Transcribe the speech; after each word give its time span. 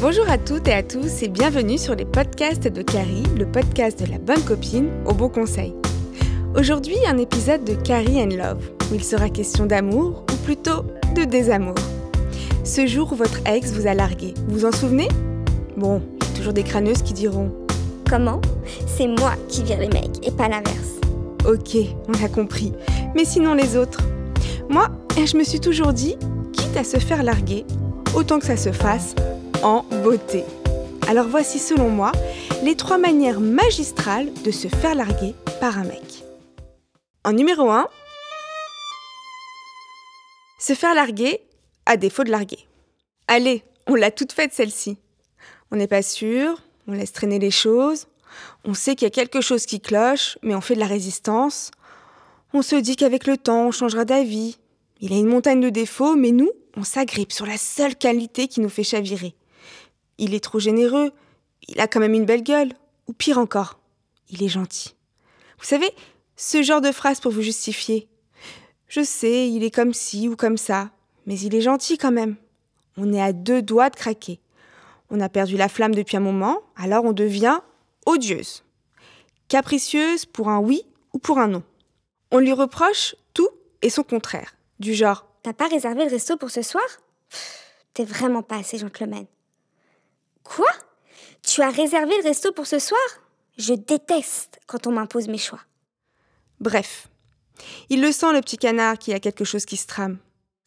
Bonjour 0.00 0.30
à 0.30 0.38
toutes 0.38 0.66
et 0.66 0.72
à 0.72 0.82
tous 0.82 1.22
et 1.22 1.28
bienvenue 1.28 1.76
sur 1.76 1.94
les 1.94 2.06
podcasts 2.06 2.66
de 2.66 2.80
Carrie, 2.80 3.22
le 3.36 3.44
podcast 3.44 4.02
de 4.02 4.10
la 4.10 4.16
bonne 4.16 4.42
copine 4.42 4.88
au 5.04 5.12
bon 5.12 5.28
conseil. 5.28 5.74
Aujourd'hui, 6.56 6.96
un 7.06 7.18
épisode 7.18 7.64
de 7.64 7.74
Carrie 7.74 8.18
and 8.18 8.34
Love, 8.34 8.70
où 8.90 8.94
il 8.94 9.04
sera 9.04 9.28
question 9.28 9.66
d'amour, 9.66 10.24
ou 10.32 10.36
plutôt 10.46 10.84
de 11.14 11.24
désamour. 11.24 11.74
Ce 12.64 12.86
jour 12.86 13.12
où 13.12 13.14
votre 13.14 13.46
ex 13.46 13.72
vous 13.72 13.86
a 13.86 13.92
largué, 13.92 14.32
vous 14.48 14.60
vous 14.60 14.64
en 14.64 14.72
souvenez? 14.72 15.08
Bon, 15.76 16.00
il 16.22 16.26
y 16.28 16.30
a 16.30 16.36
toujours 16.38 16.54
des 16.54 16.62
crâneuses 16.62 17.02
qui 17.02 17.12
diront 17.12 17.52
Comment? 18.08 18.40
C'est 18.86 19.06
moi 19.06 19.34
qui 19.48 19.62
vire 19.62 19.80
les 19.80 19.88
mecs 19.88 20.26
et 20.26 20.30
pas 20.30 20.48
l'inverse. 20.48 20.98
Ok, 21.46 21.76
on 22.08 22.24
a 22.24 22.28
compris. 22.30 22.72
Mais 23.14 23.26
sinon 23.26 23.52
les 23.52 23.76
autres 23.76 24.00
Moi, 24.70 24.88
je 25.22 25.36
me 25.36 25.44
suis 25.44 25.60
toujours 25.60 25.92
dit, 25.92 26.16
quitte 26.54 26.78
à 26.78 26.84
se 26.84 26.96
faire 26.96 27.22
larguer, 27.22 27.66
autant 28.14 28.38
que 28.38 28.46
ça 28.46 28.56
se 28.56 28.72
fasse 28.72 29.14
en 29.62 29.84
beauté. 30.02 30.44
Alors 31.08 31.26
voici 31.26 31.58
selon 31.58 31.88
moi 31.88 32.12
les 32.62 32.76
trois 32.76 32.98
manières 32.98 33.40
magistrales 33.40 34.32
de 34.44 34.50
se 34.50 34.68
faire 34.68 34.94
larguer 34.94 35.34
par 35.60 35.78
un 35.78 35.84
mec. 35.84 36.24
En 37.24 37.32
numéro 37.32 37.70
1, 37.70 37.88
se 40.58 40.74
faire 40.74 40.94
larguer 40.94 41.40
à 41.86 41.96
défaut 41.96 42.24
de 42.24 42.30
larguer. 42.30 42.66
Allez, 43.28 43.64
on 43.86 43.94
l'a 43.94 44.10
toute 44.10 44.32
faite 44.32 44.52
celle-ci. 44.52 44.98
On 45.70 45.76
n'est 45.76 45.86
pas 45.86 46.02
sûr, 46.02 46.62
on 46.86 46.92
laisse 46.92 47.12
traîner 47.12 47.38
les 47.38 47.50
choses, 47.50 48.06
on 48.64 48.74
sait 48.74 48.94
qu'il 48.94 49.06
y 49.06 49.10
a 49.10 49.10
quelque 49.10 49.40
chose 49.40 49.66
qui 49.66 49.80
cloche, 49.80 50.38
mais 50.42 50.54
on 50.54 50.60
fait 50.60 50.74
de 50.74 50.80
la 50.80 50.86
résistance. 50.86 51.70
On 52.52 52.62
se 52.62 52.76
dit 52.76 52.96
qu'avec 52.96 53.26
le 53.26 53.36
temps, 53.36 53.66
on 53.66 53.70
changera 53.70 54.04
d'avis. 54.04 54.58
Il 55.00 55.12
a 55.12 55.16
une 55.16 55.26
montagne 55.26 55.60
de 55.60 55.70
défauts, 55.70 56.16
mais 56.16 56.30
nous, 56.30 56.50
on 56.76 56.84
s'agrippe 56.84 57.32
sur 57.32 57.46
la 57.46 57.56
seule 57.56 57.96
qualité 57.96 58.48
qui 58.48 58.60
nous 58.60 58.68
fait 58.68 58.82
chavirer. 58.82 59.34
Il 60.20 60.34
est 60.34 60.44
trop 60.44 60.58
généreux, 60.58 61.12
il 61.66 61.80
a 61.80 61.88
quand 61.88 61.98
même 61.98 62.12
une 62.12 62.26
belle 62.26 62.42
gueule, 62.42 62.74
ou 63.06 63.14
pire 63.14 63.38
encore, 63.38 63.80
il 64.28 64.42
est 64.42 64.48
gentil. 64.48 64.94
Vous 65.58 65.64
savez, 65.64 65.90
ce 66.36 66.62
genre 66.62 66.82
de 66.82 66.92
phrase 66.92 67.20
pour 67.20 67.32
vous 67.32 67.40
justifier. 67.40 68.06
Je 68.86 69.02
sais, 69.02 69.48
il 69.48 69.64
est 69.64 69.74
comme 69.74 69.94
ci 69.94 70.28
ou 70.28 70.36
comme 70.36 70.58
ça, 70.58 70.90
mais 71.24 71.40
il 71.40 71.54
est 71.54 71.62
gentil 71.62 71.96
quand 71.96 72.12
même. 72.12 72.36
On 72.98 73.14
est 73.14 73.22
à 73.22 73.32
deux 73.32 73.62
doigts 73.62 73.88
de 73.88 73.96
craquer. 73.96 74.40
On 75.08 75.20
a 75.20 75.30
perdu 75.30 75.56
la 75.56 75.70
flamme 75.70 75.94
depuis 75.94 76.18
un 76.18 76.20
moment, 76.20 76.60
alors 76.76 77.06
on 77.06 77.12
devient 77.12 77.60
odieuse. 78.04 78.62
Capricieuse 79.48 80.26
pour 80.26 80.50
un 80.50 80.58
oui 80.58 80.82
ou 81.14 81.18
pour 81.18 81.38
un 81.38 81.48
non. 81.48 81.62
On 82.30 82.40
lui 82.40 82.52
reproche 82.52 83.16
tout 83.32 83.48
et 83.80 83.88
son 83.88 84.02
contraire. 84.02 84.54
Du 84.80 84.92
genre 84.92 85.26
T'as 85.42 85.54
pas 85.54 85.68
réservé 85.68 86.04
le 86.04 86.10
resto 86.10 86.36
pour 86.36 86.50
ce 86.50 86.60
soir? 86.60 86.84
T'es 87.94 88.04
vraiment 88.04 88.42
pas 88.42 88.56
assez 88.56 88.76
gentleman. 88.76 89.24
Quoi? 90.44 90.68
Tu 91.42 91.62
as 91.62 91.70
réservé 91.70 92.16
le 92.18 92.24
resto 92.24 92.52
pour 92.52 92.66
ce 92.66 92.78
soir? 92.78 93.00
Je 93.58 93.74
déteste 93.74 94.60
quand 94.66 94.86
on 94.86 94.92
m'impose 94.92 95.28
mes 95.28 95.38
choix. 95.38 95.60
Bref, 96.60 97.08
il 97.88 98.00
le 98.00 98.12
sent 98.12 98.32
le 98.32 98.40
petit 98.40 98.58
canard 98.58 98.98
qui 98.98 99.12
a 99.12 99.20
quelque 99.20 99.44
chose 99.44 99.64
qui 99.64 99.76
se 99.76 99.86
trame. 99.86 100.18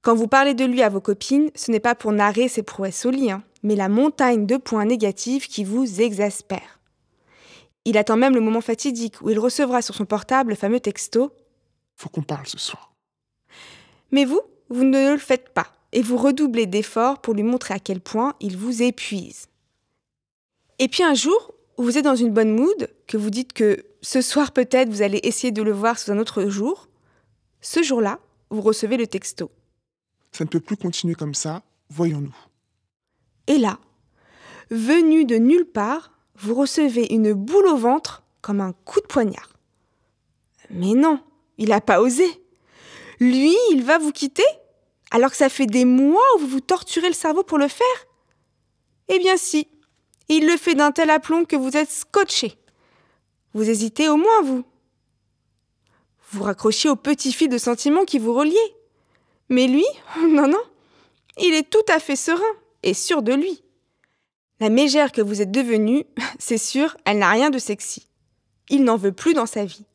Quand 0.02 0.15
vous 0.15 0.27
parlez 0.27 0.53
de 0.53 0.65
lui 0.65 0.81
à 0.81 0.89
vos 0.89 1.02
copines, 1.02 1.49
ce 1.55 1.71
n'est 1.71 1.80
pas 1.80 1.95
pour 1.95 2.11
narrer 2.11 2.47
ses 2.47 2.63
prouesses 2.63 3.05
au 3.05 3.09
lit, 3.09 3.31
hein, 3.31 3.43
mais 3.63 3.75
la 3.75 3.89
montagne 3.89 4.45
de 4.45 4.57
points 4.57 4.85
négatifs 4.85 5.47
qui 5.47 5.63
vous 5.63 6.02
exaspère. 6.02 6.80
Il 7.85 7.97
attend 7.97 8.17
même 8.17 8.35
le 8.35 8.41
moment 8.41 8.61
fatidique 8.61 9.21
où 9.21 9.30
il 9.30 9.39
recevra 9.39 9.81
sur 9.81 9.95
son 9.95 10.05
portable 10.05 10.52
le 10.52 10.55
fameux 10.55 10.80
texto 10.80 11.31
Faut 11.95 12.09
qu'on 12.09 12.21
parle 12.21 12.47
ce 12.47 12.58
soir. 12.58 12.93
Mais 14.11 14.25
vous, 14.25 14.41
vous 14.69 14.83
ne 14.83 15.13
le 15.13 15.17
faites 15.17 15.49
pas 15.49 15.67
et 15.91 16.02
vous 16.02 16.17
redoublez 16.17 16.65
d'efforts 16.65 17.21
pour 17.21 17.33
lui 17.33 17.43
montrer 17.43 17.73
à 17.73 17.80
quel 17.80 18.02
point 18.02 18.33
il 18.39 18.58
vous 18.58 18.81
épuise. 18.81 19.47
Et 20.79 20.88
puis 20.88 21.03
un 21.03 21.13
jour, 21.13 21.53
vous 21.77 21.97
êtes 21.97 22.05
dans 22.05 22.16
une 22.16 22.33
bonne 22.33 22.55
mood, 22.55 22.89
que 23.07 23.17
vous 23.17 23.29
dites 23.29 23.53
que 23.53 23.85
ce 24.02 24.21
soir 24.21 24.52
peut-être 24.52 24.89
vous 24.89 25.02
allez 25.02 25.19
essayer 25.23 25.52
de 25.52 25.61
le 25.61 25.71
voir 25.71 25.97
sous 25.97 26.11
un 26.11 26.19
autre 26.19 26.45
jour, 26.48 26.87
ce 27.61 27.81
jour-là, 27.81 28.20
vous 28.49 28.61
recevez 28.61 28.98
le 28.98 29.08
texto. 29.08 29.52
Ça 30.31 30.43
ne 30.43 30.49
peut 30.49 30.59
plus 30.59 30.77
continuer 30.77 31.15
comme 31.15 31.33
ça, 31.33 31.64
voyons-nous. 31.89 32.36
Et 33.48 33.58
là, 33.58 33.80
venu 34.70 35.25
de 35.25 35.36
nulle 35.36 35.65
part, 35.65 36.11
vous 36.36 36.55
recevez 36.55 37.14
une 37.14 37.33
boule 37.33 37.67
au 37.67 37.77
ventre 37.77 38.23
comme 38.42 38.61
un 38.61 38.73
coup 38.86 38.99
de 38.99 39.05
poignard. 39.05 39.53
Mais 40.69 40.93
non, 40.93 41.19
il 41.58 41.69
n'a 41.69 41.81
pas 41.81 42.02
osé. 42.02 42.25
Lui, 43.19 43.55
il 43.71 43.83
va 43.83 43.98
vous 43.98 44.11
quitter 44.11 44.43
alors 45.11 45.30
que 45.30 45.37
ça 45.37 45.49
fait 45.49 45.67
des 45.67 45.86
mois 45.86 46.23
où 46.36 46.39
vous 46.39 46.48
vous 46.48 46.59
torturez 46.59 47.08
le 47.08 47.14
cerveau 47.14 47.43
pour 47.43 47.59
le 47.59 47.67
faire 47.67 48.08
Eh 49.08 49.19
bien 49.19 49.37
si, 49.37 49.67
il 50.30 50.48
le 50.48 50.58
fait 50.58 50.76
d'un 50.76 50.92
tel 50.92 51.10
aplomb 51.10 51.45
que 51.45 51.56
vous 51.56 51.76
êtes 51.76 51.92
scotché. 51.92 52.58
Vous 53.54 53.70
hésitez 53.70 54.10
au 54.10 54.17
moins, 54.17 54.42
vous. 54.42 54.64
Vous 56.32 56.44
raccrochez 56.44 56.89
au 56.89 56.95
petit 56.95 57.32
fil 57.32 57.50
de 57.50 57.58
sentiment 57.58 58.06
qui 58.06 58.20
vous 58.20 58.34
reliait. 58.34 58.76
Mais 59.50 59.67
lui, 59.67 59.86
non, 60.22 60.48
non, 60.48 60.61
il 61.38 61.54
est 61.54 61.70
tout 61.70 61.86
à 61.89 62.00
fait 62.00 62.16
serein 62.16 62.42
et 62.82 62.94
sûr 62.94 63.22
de 63.22 63.34
lui. 63.34 63.64
La 64.60 64.70
mégère 64.70 65.11
que 65.11 65.22
vous 65.22 65.42
êtes 65.42 65.52
devenue, 65.52 66.06
c'est 66.40 66.58
sûr, 66.58 66.95
elle 67.05 67.20
n'a 67.20 67.30
rien 67.30 67.50
de 67.50 67.60
sexy. 67.60 68.08
Il 68.70 68.84
n'en 68.84 68.98
veut 68.98 69.11
plus 69.11 69.34
dans 69.34 69.45
sa 69.45 69.66
vie. 69.66 69.86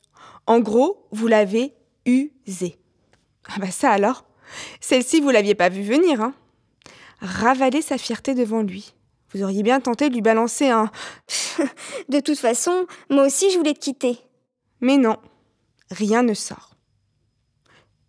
En 0.46 0.60
gros, 0.60 1.06
vous 1.10 1.26
l'avez 1.26 1.74
usé. 2.06 2.78
Ah 3.48 3.58
bah 3.58 3.70
ça 3.70 3.90
alors? 3.90 4.24
Celle-ci, 4.80 5.20
vous 5.20 5.30
l'aviez 5.30 5.54
pas 5.54 5.68
vu 5.68 5.82
venir, 5.82 6.20
hein? 6.20 6.34
Ravaler 7.20 7.82
sa 7.82 7.98
fierté 7.98 8.34
devant 8.34 8.62
lui. 8.62 8.94
Vous 9.32 9.42
auriez 9.42 9.62
bien 9.62 9.80
tenté 9.80 10.08
de 10.08 10.14
lui 10.14 10.22
balancer 10.22 10.68
un 10.68 10.90
De 12.08 12.20
toute 12.20 12.38
façon, 12.38 12.86
moi 13.10 13.26
aussi 13.26 13.50
je 13.50 13.58
voulais 13.58 13.74
te 13.74 13.80
quitter. 13.80 14.18
Mais 14.80 14.96
non, 14.96 15.16
rien 15.90 16.22
ne 16.22 16.34
sort. 16.34 16.70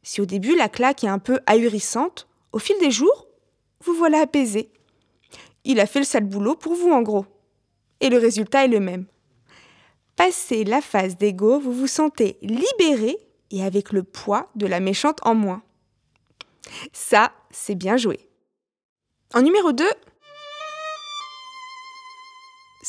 Si 0.04 0.22
au 0.22 0.26
début 0.26 0.56
la 0.56 0.70
claque 0.70 1.04
est 1.04 1.10
un 1.10 1.20
peu 1.20 1.40
ahurissante, 1.46 2.28
au 2.52 2.60
fil 2.60 2.78
des 2.80 2.92
jours, 2.92 3.28
vous 3.84 3.94
voilà 3.94 4.22
apaisé. 4.22 4.72
Il 5.66 5.80
a 5.80 5.86
fait 5.86 6.00
le 6.00 6.06
sale 6.06 6.26
boulot 6.26 6.56
pour 6.56 6.74
vous 6.74 6.92
en 6.92 7.02
gros. 7.02 7.26
Et 8.02 8.10
le 8.10 8.18
résultat 8.18 8.66
est 8.66 8.70
le 8.70 8.80
même. 8.80 9.06
Passé 10.16 10.64
la 10.64 10.82
phase 10.82 11.18
d'ego, 11.18 11.60
vous 11.60 11.74
vous 11.74 11.88
sentez 11.88 12.38
libéré 12.42 13.18
et 13.52 13.64
avec 13.64 13.92
le 13.92 14.04
poids 14.04 14.50
de 14.56 14.68
la 14.68 14.80
méchante 14.80 15.20
en 15.24 15.36
moins. 15.36 15.62
Ça, 16.94 17.32
c'est 17.52 17.76
bien 17.76 17.98
joué. 17.98 18.20
En 19.34 19.42
numéro 19.42 19.72
2, 19.72 19.86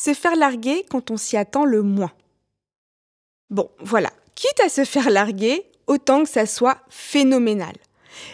se 0.03 0.15
faire 0.15 0.34
larguer 0.34 0.87
quand 0.91 1.11
on 1.11 1.19
s'y 1.19 1.37
attend 1.37 1.66
le 1.66 1.83
moins. 1.83 2.12
Bon, 3.50 3.71
voilà, 3.81 4.11
quitte 4.34 4.61
à 4.65 4.71
se 4.71 4.84
faire 4.84 5.11
larguer, 5.11 5.71
autant 5.87 6.22
que 6.22 6.28
ça 6.31 6.47
soit 6.47 6.78
phénoménal. 6.88 7.75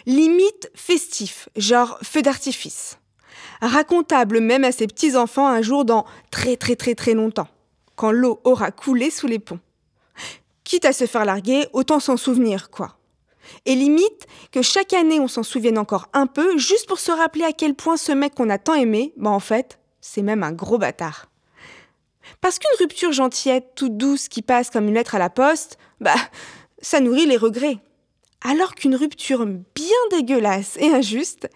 Limite 0.06 0.70
festif, 0.76 1.48
genre 1.56 1.98
feu 2.02 2.22
d'artifice. 2.22 2.98
Racontable 3.60 4.40
même 4.40 4.62
à 4.62 4.70
ses 4.70 4.86
petits-enfants 4.86 5.48
un 5.48 5.60
jour 5.60 5.84
dans 5.84 6.04
très 6.30 6.56
très 6.56 6.76
très 6.76 6.94
très 6.94 7.14
longtemps, 7.14 7.48
quand 7.96 8.12
l'eau 8.12 8.40
aura 8.44 8.70
coulé 8.70 9.10
sous 9.10 9.26
les 9.26 9.40
ponts. 9.40 9.60
Quitte 10.62 10.84
à 10.84 10.92
se 10.92 11.06
faire 11.06 11.24
larguer, 11.24 11.66
autant 11.72 11.98
s'en 11.98 12.16
souvenir, 12.16 12.70
quoi. 12.70 12.96
Et 13.64 13.74
limite 13.74 14.26
que 14.52 14.62
chaque 14.62 14.92
année 14.92 15.18
on 15.18 15.28
s'en 15.28 15.42
souvienne 15.42 15.78
encore 15.78 16.08
un 16.12 16.28
peu, 16.28 16.58
juste 16.58 16.86
pour 16.86 17.00
se 17.00 17.10
rappeler 17.10 17.44
à 17.44 17.52
quel 17.52 17.74
point 17.74 17.96
ce 17.96 18.12
mec 18.12 18.36
qu'on 18.36 18.50
a 18.50 18.58
tant 18.58 18.74
aimé, 18.74 19.12
bah 19.16 19.30
en 19.30 19.40
fait, 19.40 19.80
c'est 20.00 20.22
même 20.22 20.44
un 20.44 20.52
gros 20.52 20.78
bâtard. 20.78 21.26
Parce 22.40 22.58
qu'une 22.58 22.78
rupture 22.78 23.12
gentillette, 23.12 23.72
toute 23.74 23.96
douce, 23.96 24.28
qui 24.28 24.42
passe 24.42 24.70
comme 24.70 24.88
une 24.88 24.94
lettre 24.94 25.14
à 25.14 25.18
la 25.18 25.30
poste, 25.30 25.78
bah, 26.00 26.14
ça 26.80 27.00
nourrit 27.00 27.26
les 27.26 27.36
regrets. 27.36 27.78
Alors 28.42 28.74
qu'une 28.74 28.94
rupture 28.94 29.46
bien 29.46 29.96
dégueulasse 30.10 30.76
et 30.78 30.90
injuste, 30.90 31.48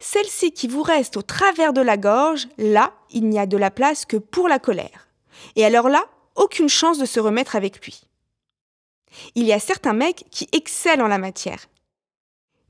celle-ci 0.00 0.52
qui 0.52 0.68
vous 0.68 0.82
reste 0.82 1.16
au 1.16 1.22
travers 1.22 1.72
de 1.72 1.80
la 1.80 1.96
gorge, 1.96 2.48
là, 2.56 2.94
il 3.10 3.28
n'y 3.28 3.38
a 3.38 3.46
de 3.46 3.56
la 3.56 3.70
place 3.70 4.04
que 4.04 4.16
pour 4.16 4.48
la 4.48 4.58
colère. 4.58 5.08
Et 5.56 5.64
alors 5.64 5.88
là, 5.88 6.04
aucune 6.36 6.68
chance 6.68 6.98
de 6.98 7.04
se 7.04 7.20
remettre 7.20 7.56
avec 7.56 7.84
lui. 7.84 8.02
Il 9.34 9.44
y 9.44 9.52
a 9.52 9.58
certains 9.58 9.92
mecs 9.92 10.24
qui 10.30 10.48
excellent 10.52 11.06
en 11.06 11.08
la 11.08 11.18
matière. 11.18 11.66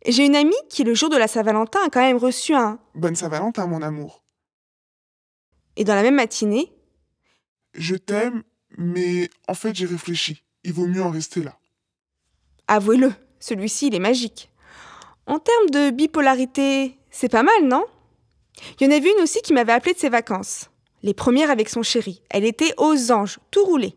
J'ai 0.06 0.24
une 0.24 0.36
amie 0.36 0.54
qui, 0.70 0.84
le 0.84 0.94
jour 0.94 1.10
de 1.10 1.16
la 1.16 1.28
Saint-Valentin, 1.28 1.80
a 1.84 1.90
quand 1.90 2.00
même 2.00 2.16
reçu 2.16 2.54
un 2.54 2.78
Bonne 2.94 3.16
Saint-Valentin, 3.16 3.66
mon 3.66 3.82
amour. 3.82 4.24
Et 5.76 5.84
dans 5.84 5.94
la 5.94 6.02
même 6.02 6.16
matinée, 6.16 6.72
Je 7.74 7.96
t'aime, 7.96 8.42
mais 8.76 9.30
en 9.46 9.54
fait 9.54 9.74
j'ai 9.74 9.86
réfléchi. 9.86 10.42
Il 10.64 10.72
vaut 10.72 10.86
mieux 10.86 11.02
en 11.02 11.10
rester 11.10 11.42
là. 11.42 11.58
avouez-le, 12.66 13.12
celui-ci, 13.40 13.88
il 13.88 13.94
est 13.94 14.00
magique. 14.00 14.50
En 15.26 15.38
termes 15.38 15.70
de 15.70 15.90
bipolarité, 15.90 16.98
c'est 17.10 17.28
pas 17.28 17.42
mal, 17.42 17.64
non? 17.64 17.84
Il 18.80 18.84
y 18.84 18.88
en 18.88 18.96
avait 18.96 19.10
une 19.10 19.22
aussi 19.22 19.40
qui 19.42 19.52
m'avait 19.52 19.72
appelé 19.72 19.94
de 19.94 19.98
ses 19.98 20.08
vacances. 20.08 20.70
Les 21.02 21.14
premières 21.14 21.50
avec 21.50 21.68
son 21.68 21.82
chéri. 21.82 22.22
Elle 22.30 22.44
était 22.44 22.74
aux 22.76 23.12
anges, 23.12 23.38
tout 23.50 23.64
roulé. 23.64 23.94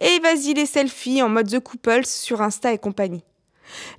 Et 0.00 0.18
vas-y 0.20 0.54
les 0.54 0.66
selfies 0.66 1.22
en 1.22 1.28
mode 1.28 1.48
The 1.48 1.60
Couples 1.60 2.04
sur 2.04 2.42
Insta 2.42 2.72
et 2.72 2.78
compagnie. 2.78 3.24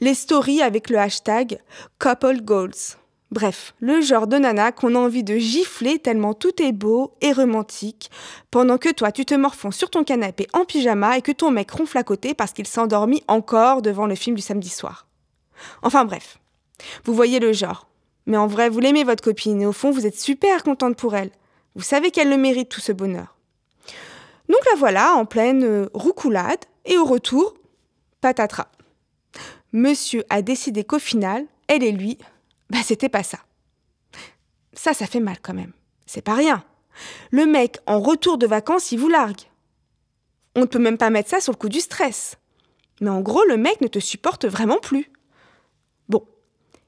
Les 0.01 0.13
stories 0.13 0.61
avec 0.61 0.89
le 0.89 0.99
hashtag 0.99 1.59
Couple 1.99 2.41
Goals. 2.41 2.97
Bref, 3.29 3.73
le 3.81 3.99
genre 3.99 4.25
de 4.27 4.37
nana 4.37 4.71
qu'on 4.71 4.95
a 4.95 4.99
envie 4.99 5.23
de 5.23 5.35
gifler 5.35 5.99
tellement 5.99 6.33
tout 6.33 6.61
est 6.61 6.71
beau 6.71 7.13
et 7.19 7.33
romantique, 7.33 8.09
pendant 8.51 8.77
que 8.77 8.89
toi 8.89 9.11
tu 9.11 9.25
te 9.25 9.35
morfonds 9.35 9.71
sur 9.71 9.89
ton 9.89 10.05
canapé 10.05 10.47
en 10.53 10.63
pyjama 10.63 11.17
et 11.17 11.21
que 11.21 11.33
ton 11.33 11.51
mec 11.51 11.69
ronfle 11.71 11.97
à 11.97 12.03
côté 12.03 12.33
parce 12.33 12.53
qu'il 12.53 12.65
s'est 12.65 12.79
endormi 12.79 13.23
encore 13.27 13.81
devant 13.81 14.07
le 14.07 14.15
film 14.15 14.35
du 14.35 14.41
samedi 14.41 14.69
soir. 14.69 15.07
Enfin 15.81 16.05
bref, 16.05 16.39
vous 17.03 17.13
voyez 17.13 17.39
le 17.39 17.51
genre. 17.51 17.87
Mais 18.27 18.37
en 18.37 18.47
vrai, 18.47 18.69
vous 18.69 18.79
l'aimez 18.79 19.03
votre 19.03 19.23
copine 19.23 19.61
et 19.61 19.65
au 19.65 19.71
fond, 19.71 19.91
vous 19.91 20.05
êtes 20.05 20.19
super 20.19 20.63
contente 20.63 20.97
pour 20.97 21.15
elle. 21.15 21.31
Vous 21.75 21.83
savez 21.83 22.11
qu'elle 22.11 22.29
le 22.29 22.37
mérite 22.37 22.69
tout 22.69 22.81
ce 22.81 22.91
bonheur. 22.91 23.35
Donc 24.49 24.59
la 24.71 24.77
voilà 24.77 25.13
en 25.13 25.25
pleine 25.25 25.63
euh, 25.63 25.89
roucoulade 25.93 26.65
et 26.85 26.97
au 26.97 27.05
retour, 27.05 27.55
patatras. 28.21 28.67
Monsieur 29.73 30.23
a 30.29 30.41
décidé 30.41 30.83
qu'au 30.83 30.99
final, 30.99 31.45
elle 31.67 31.83
et 31.83 31.91
lui, 31.91 32.17
bah 32.69 32.79
c'était 32.83 33.09
pas 33.09 33.23
ça. 33.23 33.39
Ça, 34.73 34.93
ça 34.93 35.07
fait 35.07 35.19
mal 35.19 35.37
quand 35.41 35.53
même. 35.53 35.73
C'est 36.05 36.21
pas 36.21 36.35
rien. 36.35 36.63
Le 37.31 37.45
mec, 37.45 37.77
en 37.85 37.99
retour 37.99 38.37
de 38.37 38.47
vacances, 38.47 38.91
il 38.91 38.99
vous 38.99 39.09
largue. 39.09 39.41
On 40.55 40.61
ne 40.61 40.65
peut 40.65 40.79
même 40.79 40.97
pas 40.97 41.09
mettre 41.09 41.29
ça 41.29 41.39
sur 41.39 41.53
le 41.53 41.57
coup 41.57 41.69
du 41.69 41.79
stress. 41.79 42.37
Mais 43.01 43.09
en 43.09 43.21
gros, 43.21 43.43
le 43.45 43.57
mec 43.57 43.81
ne 43.81 43.87
te 43.87 43.99
supporte 43.99 44.45
vraiment 44.45 44.79
plus. 44.79 45.11
Bon. 46.09 46.25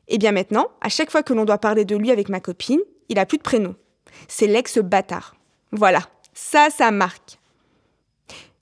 Et 0.08 0.16
eh 0.16 0.18
bien 0.18 0.32
maintenant, 0.32 0.70
à 0.82 0.90
chaque 0.90 1.12
fois 1.12 1.24
que 1.24 1.34
l'on 1.34 1.46
doit 1.46 1.60
parler 1.60 1.86
de 1.86 1.96
lui 1.96 2.12
avec 2.12 2.30
ma 2.30 2.40
copine, 2.40 2.80
il 3.10 3.20
a 3.20 3.26
plus 3.26 3.38
de 3.38 3.44
prénom. 3.44 3.76
C'est 4.28 4.48
l'ex-bâtard. 4.48 5.36
Voilà. 5.72 6.02
Ça, 6.34 6.70
ça 6.70 6.90
marque. 6.92 7.38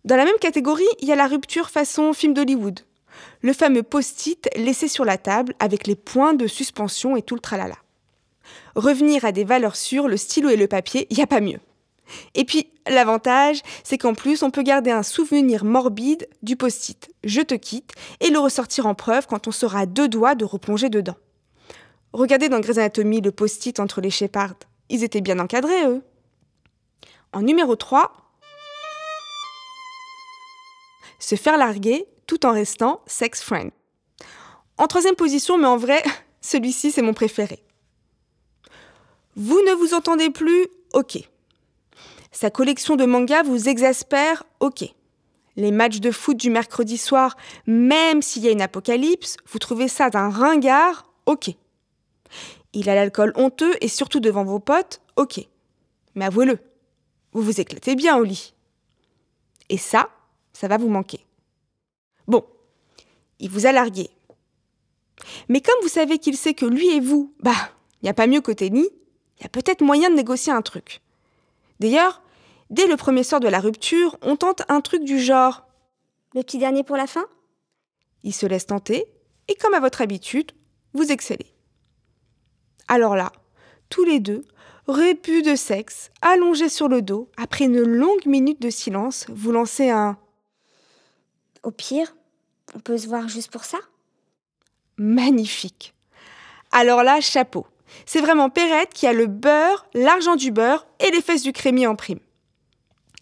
Dans 0.04 0.16
la 0.16 0.26
même 0.26 0.40
catégorie, 0.40 0.88
il 1.00 1.08
y 1.08 1.12
a 1.12 1.16
la 1.16 1.28
rupture 1.28 1.70
façon 1.70 2.14
film 2.14 2.34
d'Hollywood 2.34 2.82
le 3.42 3.54
fameux 3.54 3.84
post-it 3.84 4.50
laissé 4.56 4.88
sur 4.88 5.06
la 5.06 5.18
table 5.18 5.54
avec 5.60 5.88
les 5.88 5.96
points 5.96 6.34
de 6.34 6.48
suspension 6.48 7.16
et 7.16 7.22
tout 7.22 7.36
le 7.36 7.42
tralala. 7.42 7.76
Revenir 8.76 9.26
à 9.26 9.32
des 9.32 9.44
valeurs 9.44 9.76
sûres, 9.76 10.08
le 10.08 10.18
stylo 10.18 10.50
et 10.50 10.56
le 10.56 10.68
papier, 10.68 11.08
il 11.10 11.18
n'y 11.18 11.24
a 11.24 11.28
pas 11.28 11.42
mieux. 11.42 11.60
Et 12.36 12.46
puis, 12.46 12.70
l'avantage, 12.88 13.62
c'est 13.84 13.98
qu'en 13.98 14.14
plus, 14.14 14.44
on 14.44 14.52
peut 14.52 14.64
garder 14.64 14.92
un 14.92 15.04
souvenir 15.04 15.66
morbide 15.66 16.28
du 16.42 16.56
post-it 16.56 17.10
Je 17.24 17.42
te 17.42 17.56
quitte 17.56 17.92
et 18.22 18.30
le 18.30 18.40
ressortir 18.40 18.86
en 18.86 18.96
preuve 18.96 19.28
quand 19.28 19.48
on 19.48 19.52
sera 19.52 19.82
à 19.82 19.86
deux 19.86 20.08
doigts 20.08 20.36
de 20.36 20.46
replonger 20.46 20.90
dedans. 20.90 21.18
Regardez 22.14 22.50
dans 22.50 22.60
Grey's 22.60 22.78
Anatomy 22.78 23.22
le 23.22 23.32
post-it 23.32 23.80
entre 23.80 24.02
les 24.02 24.10
Shepard. 24.10 24.56
Ils 24.90 25.04
étaient 25.04 25.22
bien 25.22 25.40
encadrés, 25.40 25.86
eux. 25.86 26.02
En 27.34 27.42
numéro 27.42 27.76
3, 27.76 28.27
se 31.28 31.36
faire 31.36 31.58
larguer 31.58 32.08
tout 32.26 32.46
en 32.46 32.54
restant 32.54 33.02
sex 33.06 33.44
friend. 33.44 33.72
En 34.78 34.88
troisième 34.88 35.18
position, 35.18 35.58
mais 35.58 35.68
en 35.68 35.76
vrai, 35.76 36.02
celui-ci 36.42 36.90
c'est 36.90 37.02
mon 37.02 37.14
préféré. 37.14 37.62
Vous 39.36 39.62
ne 39.68 39.74
vous 39.74 39.94
entendez 39.94 40.30
plus 40.30 40.68
Ok. 40.94 41.18
Sa 42.32 42.50
collection 42.50 42.96
de 42.96 43.04
mangas 43.04 43.44
vous 43.44 43.68
exaspère 43.68 44.46
Ok. 44.62 44.86
Les 45.58 45.72
matchs 45.72 46.00
de 46.00 46.12
foot 46.12 46.38
du 46.38 46.50
mercredi 46.50 46.98
soir, 46.98 47.36
même 47.66 48.22
s'il 48.22 48.44
y 48.44 48.48
a 48.48 48.52
une 48.52 48.62
apocalypse, 48.62 49.36
vous 49.48 49.60
trouvez 49.60 49.90
ça 49.90 50.10
d'un 50.10 50.30
ringard 50.30 51.12
Ok. 51.26 51.50
Il 52.72 52.90
a 52.90 52.96
l'alcool 52.96 53.34
honteux 53.36 53.74
et 53.82 53.90
surtout 53.90 54.22
devant 54.22 54.46
vos 54.46 54.60
potes 54.60 55.02
Ok. 55.18 55.46
Mais 56.16 56.24
avouez-le, 56.24 56.60
vous 57.34 57.42
vous 57.42 57.60
éclatez 57.60 57.96
bien 57.96 58.16
au 58.16 58.24
lit. 58.24 58.54
Et 59.68 59.78
ça, 59.78 60.10
ça 60.60 60.68
va 60.68 60.78
vous 60.78 60.90
manquer. 60.90 61.24
Bon, 62.28 62.44
il 63.40 63.52
vous 63.52 63.68
a 63.68 63.72
largué. 63.72 64.10
Mais 65.50 65.62
comme 65.62 65.80
vous 65.84 65.88
savez 65.88 66.18
qu'il 66.18 66.36
sait 66.36 66.56
que 66.56 66.66
lui 66.66 66.88
et 66.96 67.00
vous, 67.00 67.32
bah, 67.42 67.54
il 68.02 68.06
n'y 68.06 68.10
a 68.10 68.16
pas 68.16 68.26
mieux 68.26 68.42
côté 68.42 68.72
ni, 68.72 68.90
il 69.38 69.44
y 69.44 69.46
a 69.46 69.50
peut-être 69.50 69.84
moyen 69.84 70.10
de 70.10 70.16
négocier 70.16 70.52
un 70.52 70.64
truc. 70.64 71.02
D'ailleurs, 71.80 72.24
dès 72.72 72.88
le 72.88 72.98
premier 72.98 73.22
sort 73.22 73.40
de 73.40 73.48
la 73.48 73.60
rupture, 73.60 74.18
on 74.24 74.36
tente 74.36 74.64
un 74.68 74.82
truc 74.82 75.04
du 75.04 75.20
genre 75.20 75.68
Le 76.34 76.42
petit 76.42 76.58
dernier 76.58 76.84
pour 76.84 76.98
la 76.98 77.06
fin? 77.06 77.28
Il 78.24 78.34
se 78.34 78.48
laisse 78.48 78.66
tenter, 78.66 79.06
et 79.48 79.54
comme 79.54 79.76
à 79.76 79.80
votre 79.80 80.02
habitude, 80.02 80.54
vous 80.94 81.12
excellez. 81.12 81.54
Alors 82.88 83.16
là, 83.16 83.32
tous 83.90 84.06
les 84.06 84.20
deux, 84.20 84.44
répus 84.88 85.44
de 85.44 85.56
sexe, 85.56 86.10
allongés 86.24 86.70
sur 86.70 86.88
le 86.88 87.04
dos, 87.04 87.30
après 87.38 87.66
une 87.66 87.84
longue 87.84 88.26
minute 88.26 88.60
de 88.60 88.72
silence, 88.72 89.28
vous 89.30 89.52
lancez 89.52 89.92
un 89.92 90.18
Au 91.64 91.72
pire, 91.72 92.16
on 92.76 92.80
peut 92.80 92.98
se 92.98 93.08
voir 93.08 93.28
juste 93.28 93.52
pour 93.52 93.64
ça 93.64 93.78
Magnifique. 94.98 95.94
Alors 96.72 97.04
là, 97.04 97.22
chapeau. 97.22 97.66
C'est 98.06 98.22
vraiment 98.22 98.50
Perrette 98.50 98.94
qui 98.94 99.08
a 99.08 99.14
le 99.14 99.28
beurre, 99.28 99.88
l'argent 99.94 100.36
du 100.36 100.52
beurre 100.52 100.86
et 101.00 101.12
les 101.12 101.22
fesses 101.22 101.44
du 101.44 101.54
crémier 101.54 101.88
en 101.88 101.96
prime. 101.96 102.20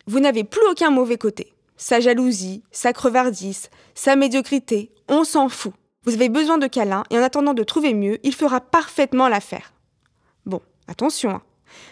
Vous 0.07 0.19
n'avez 0.19 0.43
plus 0.43 0.65
aucun 0.69 0.89
mauvais 0.89 1.17
côté. 1.17 1.53
Sa 1.77 1.99
jalousie, 1.99 2.63
sa 2.71 2.93
crevardisse, 2.93 3.69
sa 3.93 4.15
médiocrité, 4.15 4.91
on 5.09 5.23
s'en 5.23 5.49
fout. 5.49 5.73
Vous 6.03 6.13
avez 6.13 6.29
besoin 6.29 6.57
de 6.57 6.67
câlins 6.67 7.03
et 7.09 7.17
en 7.17 7.23
attendant 7.23 7.53
de 7.53 7.63
trouver 7.63 7.93
mieux, 7.93 8.19
il 8.23 8.33
fera 8.33 8.61
parfaitement 8.61 9.27
l'affaire. 9.27 9.73
Bon, 10.45 10.61
attention, 10.87 11.31
hein. 11.31 11.41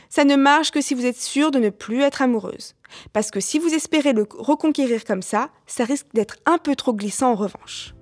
Ça 0.10 0.24
ne 0.26 0.36
marche 0.36 0.72
que 0.72 0.82
si 0.82 0.94
vous 0.94 1.06
êtes 1.06 1.20
sûr 1.20 1.52
de 1.52 1.60
ne 1.60 1.70
plus 1.70 2.02
être 2.02 2.22
amoureuse. 2.22 2.76
Parce 3.12 3.32
que 3.32 3.40
si 3.40 3.60
vous 3.60 3.74
espérez 3.74 4.14
le 4.14 4.28
reconquérir 4.38 5.04
comme 5.06 5.22
ça, 5.22 5.50
ça 5.68 5.84
risque 5.86 6.08
d'être 6.14 6.38
un 6.46 6.58
peu 6.58 6.76
trop 6.76 6.94
glissant 6.94 7.32
en 7.32 7.36
revanche. 7.36 7.94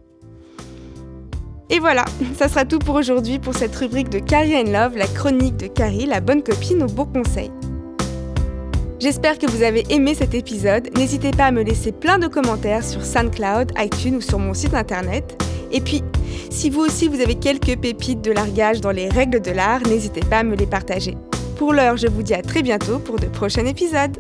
Et 1.70 1.80
voilà, 1.80 2.06
ça 2.38 2.50
sera 2.50 2.66
tout 2.66 2.80
pour 2.80 2.96
aujourd'hui 2.96 3.40
pour 3.40 3.56
cette 3.56 3.76
rubrique 3.76 4.10
de 4.10 4.20
Carrie 4.20 4.58
and 4.58 4.72
Love, 4.72 4.98
la 4.98 5.08
chronique 5.08 5.58
de 5.58 5.68
Carrie, 5.68 6.06
la 6.06 6.20
bonne 6.20 6.44
copine 6.44 6.84
aux 6.84 6.88
beaux 6.88 7.06
conseils. 7.06 7.52
J'espère 9.00 9.40
que 9.40 9.50
vous 9.50 9.64
avez 9.64 9.84
aimé 9.90 10.14
cet 10.14 10.36
épisode. 10.36 10.90
N'hésitez 10.96 11.32
pas 11.32 11.46
à 11.46 11.52
me 11.52 11.64
laisser 11.64 11.92
plein 11.92 12.20
de 12.20 12.28
commentaires 12.28 12.84
sur 12.84 13.04
SoundCloud, 13.04 13.72
iTunes 13.80 14.18
ou 14.18 14.22
sur 14.22 14.38
mon 14.38 14.54
site 14.54 14.76
internet. 14.76 15.42
Et 15.72 15.82
puis, 15.82 16.04
si 16.52 16.70
vous 16.70 16.82
aussi 16.82 17.08
vous 17.08 17.20
avez 17.20 17.34
quelques 17.34 17.80
pépites 17.80 18.22
de 18.22 18.32
largage 18.32 18.80
dans 18.80 18.92
les 18.92 19.10
règles 19.10 19.42
de 19.42 19.52
l'art, 19.52 19.82
n'hésitez 19.88 20.22
pas 20.22 20.40
à 20.40 20.44
me 20.44 20.56
les 20.56 20.68
partager. 20.68 21.16
Pour 21.62 21.74
l'heure, 21.74 21.96
je 21.96 22.08
vous 22.08 22.24
dis 22.24 22.34
à 22.34 22.42
très 22.42 22.64
bientôt 22.64 22.98
pour 22.98 23.20
de 23.20 23.28
prochains 23.28 23.68
épisodes. 23.68 24.18